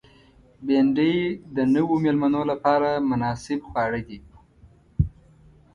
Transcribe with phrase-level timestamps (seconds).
[0.65, 1.17] بېنډۍ
[1.55, 4.19] د نوو مېلمنو لپاره مناسب خواړه دي